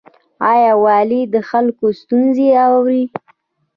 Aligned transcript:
آیا 0.51 0.73
والي 0.83 1.21
د 1.33 1.35
خلکو 1.49 1.85
ستونزې 1.99 2.47
اوري؟ 2.65 3.03